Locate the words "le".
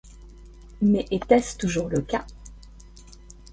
1.87-2.01